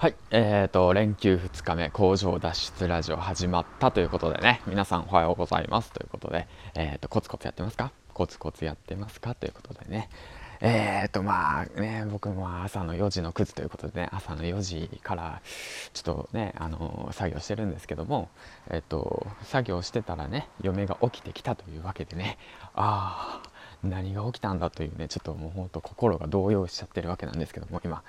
[0.00, 5.90] はい、えーと、連休2日目、工場脱出ラジオ始まったということでね、皆さんおはようございます。
[5.90, 7.90] ということで、えーと、コツコツやってますか？
[8.14, 9.34] コツコツやってますか？
[9.34, 10.08] ということでね、
[10.60, 15.42] えーと、まあね、僕も朝の4時の9時ということでね、朝の4時から
[15.92, 18.28] ちょっとね、あの作業してるんですけども、
[18.70, 22.38] えっ、ー、と、作業してたらね、嫁が起きてきたというわけでね、
[22.72, 23.50] ああ、
[23.84, 28.02] 何が起きたんだというねちょっともう本当心が動揺しちゃってるわけなんですけども今。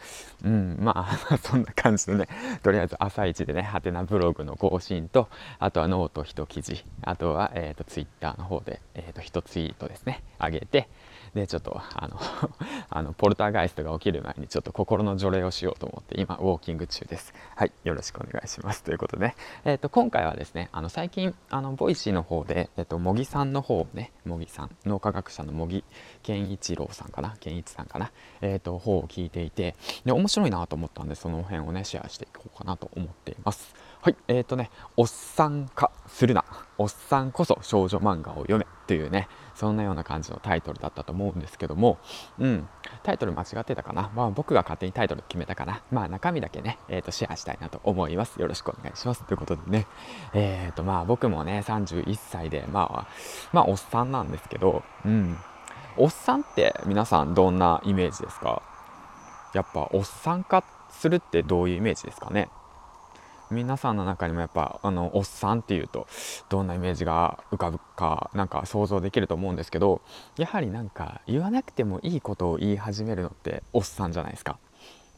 [0.43, 2.27] うんまあ そんな感じでね
[2.63, 5.29] とりあえず朝一でねはてなブログの更新と
[5.59, 10.87] あとはノート1記事あとは、えーと、ツイッターの方で、えーと、1ツイートですね上げて
[11.33, 12.19] でちょっとあの
[12.89, 17.33] あのポルターガイストが起きる前にちょっと心の除霊をしようと思って今ウォーキング中です。
[17.55, 18.83] はいよろしくお願いします。
[18.83, 25.83] ということで、えーと、今回はですねあの最近あの Voicy の方で、えー、と茂木さんの方ね茂木さん脳科学者の茂木
[26.23, 33.75] 健一郎さんかな健一さんかなえっ、ー、と方を聞いていてで面白いなと思ったんでその辺をねシェアしていこうかなと思っています。
[34.01, 36.45] はい、えーとね、おっさん化するな、
[36.77, 41.97] おっさんこそ少女漫画を読めというね、そんなような感じのタイトルだったと思うんですけども、
[42.39, 42.69] うん、
[43.03, 48.39] タイトル間違ってたかな、まあ、僕が勝手にタイトル決めたかな、まあ中身だけね、えーと、シェアしたいなと思います。
[48.39, 49.25] よろしくお願いします。
[49.25, 49.85] ということでね、
[50.33, 53.07] えーとまあ僕もね、31歳で、まあ、
[53.51, 55.37] まあおっさんなんですけど、うん、
[55.97, 58.61] おっさんって皆さんどんなイメージですか？
[59.53, 62.47] やっぱおっさん化するってどういうイメージですかね？
[63.51, 66.07] 皆さんの中にもやっぱあのおっさんっていうと
[66.49, 70.01] どんなイメージが浮かぶかなんか想像できると思うんですけど
[70.37, 74.57] やはりなんか言わなくてもいいことを言い始めるのっておっさんじゃないですか。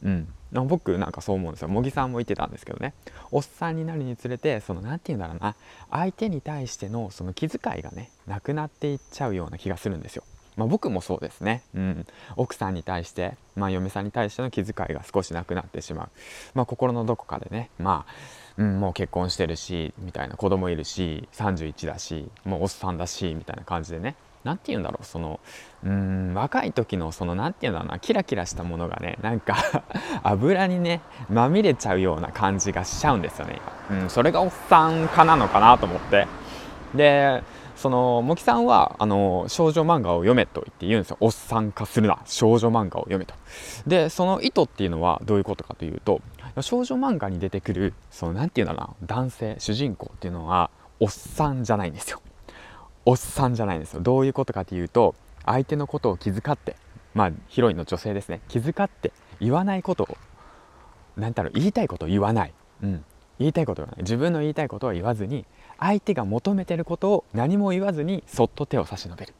[0.02, 0.28] うん、
[0.66, 2.92] 僕なんかそう思うんですよ茂木さんも言ってたんですけどね
[3.30, 5.54] おっさんになるにつれてその何て言うんだろうな
[5.92, 10.24] 相手に対してのその気遣いがねなくなっていっちゃうような気がするんですよ。
[10.56, 16.08] まあ、僕もそうですね、うん、奥さんに対して、まあ、嫁さんに対しての気遣いが少しなくなってしまう、
[16.54, 18.12] まあ、心のどこかでね、まあ
[18.58, 24.14] うん、もう結婚してるしみたいな子供いるし31だしもうおっさんだしみたいな感じでね。
[24.44, 25.38] 何て言うんだろうその
[25.84, 29.84] うん若い時のその何て言うんだろうなキラキラしたものがねなんか
[30.24, 33.60] 油にねまみれちゃうような感じがしちゃうんですよね、
[33.90, 36.26] うん、それがおっさん化なのかなと思って。
[36.94, 37.42] で
[37.76, 41.16] その茂木さんはあの少女漫画を読めと言って言うんですよ。
[41.20, 42.18] おっさん化するな。
[42.26, 43.34] 少女漫画を読めと。
[43.86, 46.20] でその意図っていうのはどういうことかというと
[46.60, 52.20] 少女漫画に出てくるその何て言うんだろうな男性主人公っていうのはおっさんじゃないんですよ。
[53.04, 54.00] おっさんじゃないんですよ。
[54.00, 56.76] どういうことかというと相手のことを気遣って
[57.14, 58.40] まあヒロインの女性ですね。
[58.48, 60.16] 気遣って言わないことを
[61.16, 63.04] 何だろう言いたいことを言わない、うん、
[63.38, 63.96] 言いたいことはない。
[63.98, 65.44] 自分の言いたいことは言わずに
[65.78, 69.34] 相手が求めてることを何も言わずにそっと手を差し伸べる。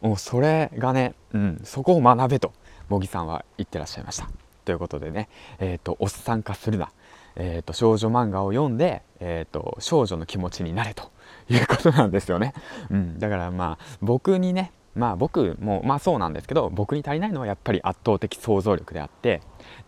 [0.00, 2.52] もうそれがね、うん、そこを学べと
[2.88, 4.28] 茂木さんは言ってらっしゃいました。
[4.64, 5.28] ということでね、
[5.58, 6.90] えーと、おっさん化するな、
[7.34, 11.10] えーと、少女漫画を読んで、えーと、少女の気持ちになれと
[11.48, 12.54] いうことなんですよね、
[12.90, 19.40] うん、だからまあ僕にねまあ僕もまあそうなんですけど僕に足りないのはやっぱり圧倒的想像力であって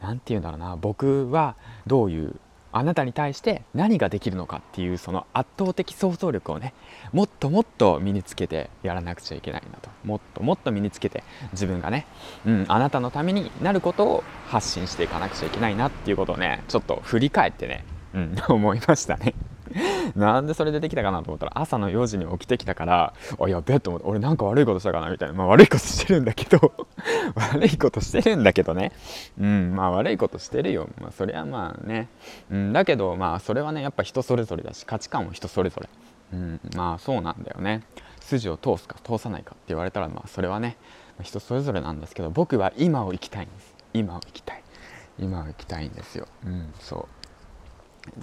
[0.03, 0.77] 何て言うんだろうな。
[0.77, 1.57] 僕は
[1.87, 2.41] どういう
[2.77, 6.75] あなたに対して何ができるのかっていうその圧倒的想像力をね
[7.13, 12.05] もっともっと身につけてやらなくちゃいけないなともっともっと身につけて自分がね、
[12.45, 19.35] うん、あなたのためになることを発信していかなくちゃいけないなっていうことをねちょっと振り返ってね、うん、思いましたね。
[20.17, 25.35] なんでそれでできたかなと思ったら朝の4時に起きてきたからあやべえと思って俺なんか悪いことしたかなみたいな。
[25.35, 26.73] まあ悪いことしてるんだけど
[27.35, 28.93] 悪いことしてるんだけどね。
[29.39, 30.89] うんまあ悪いことしてるよ。
[31.01, 32.09] まあそれはまあね、
[32.51, 35.89] うん、だけどまあそれはねやっぱ人それぞれだし価値観も人それぞれ。
[36.33, 37.83] うんまあそうなんだよね。
[38.21, 40.77] 筋を通すか通さないかって言われたらまあそれはね
[41.23, 43.75] 人それぞれなんですけど僕は今を生きたいんです。
[43.93, 44.63] 今を生きたい。
[45.19, 46.27] 今を生きたいんですよ。
[46.45, 47.24] うんそう。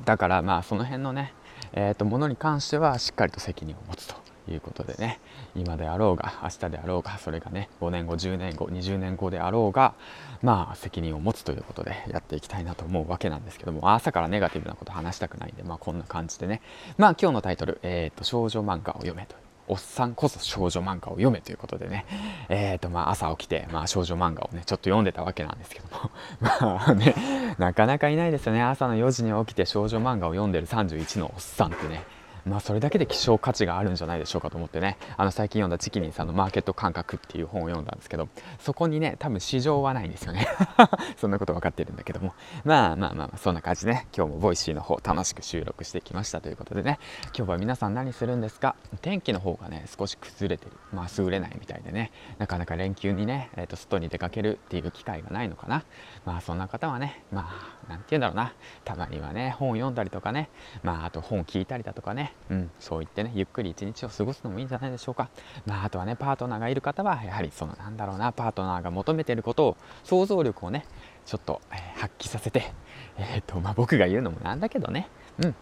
[0.05, 1.33] だからまあその辺のね、
[1.73, 4.15] えー、とものに関してはしっかりと責任を持つと
[4.51, 5.19] いうことでね
[5.55, 9.93] 今であろうが明日であろうがそれがね5年後10年後20年後であろうが
[10.41, 16.61] まあ責任を持つということでやっていきたいなと思うわけなんですけども朝からネガティブなこと話したくないんでまあこんな感じでね。
[16.97, 19.35] まあ今日のタイトル「えーと少女漫画を読め」と。
[19.67, 22.05] おっさんこそ少女漫画を読めということでね、
[22.49, 26.10] えーとまあ、朝起きて、まあ、少女漫画をねちょっと読んでたわけなんですけども。
[26.41, 27.15] まあね
[27.57, 28.61] なかなかいないですよね。
[28.61, 32.03] 朝の4時に起きて少女漫画を読んでる31のおっさんってね。
[32.45, 34.97] まあ、それだけで希少価値があるんじゃないでしょうかと思ってね。
[35.17, 38.29] あの最近読んだちきりんさんの「マーケット感覚」っていう本を読んだんですけど
[38.59, 40.47] そこにね多分市場はないんですよね。
[41.17, 42.33] そんなこと分かってるんだけども。
[42.63, 44.07] まあまあまあそんな感じでね。
[44.15, 46.99] 今日も Voicy の方楽しく収録してきましたということでね。
[47.37, 48.75] 今日は皆さん何するんですか？
[49.01, 50.71] 天気の方がね少し崩れてる。
[50.93, 52.11] まあ優れないみたいでね。
[52.37, 55.83] なかなか連休にね、えー、と外に出かけるっていう機会がないのかな。
[56.25, 58.53] まあそんな方はねまあ何て言うんだろうな。
[58.83, 60.49] たまにはね本を読んだりとかね。
[60.83, 65.29] まああと本を聞いたりだとかね、うん、そう言ってねゆっくり一日を過ごすのもいいんじゃないでしょうか。
[65.65, 70.85] まああとはねパートナーがいる方はやはりそのなんだろうなパートナーが求めてることを想像力をね
[71.25, 72.73] ちょっと、えー、発揮させて
[73.17, 75.09] えー、とまあ僕が言うのもなんだけどね。
[75.41, 75.55] うん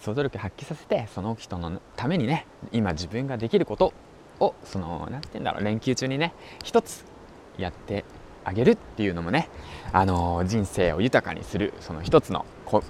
[0.00, 3.92] 想像力発揮させてその人のためにね今自分ができること
[4.40, 6.34] をその何て言うんだろう連休中にね
[6.64, 7.04] 一つ
[7.56, 8.04] やって
[8.44, 9.48] あげるっていうのもね、
[9.92, 12.44] あのー、人生を豊かにするその一つの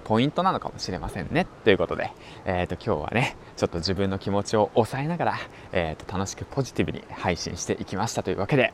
[0.04, 1.46] ポイントなのかもしれませんね。
[1.64, 2.12] ということで、
[2.44, 5.34] えー、と今日はねちょっと自分の気持ちを抑えながら、
[5.72, 8.72] えー、と楽しくポジティブに配信していきましたというわけで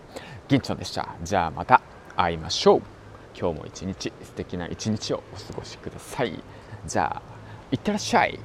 [0.49, 1.15] 銀ちゃんでした。
[1.23, 1.81] じゃあまた
[2.17, 2.83] 会いましょう。
[3.39, 6.43] 今日も一日素敵な一日をお過ごしください。
[6.87, 7.23] じゃあ
[7.71, 8.39] いってらっしゃい。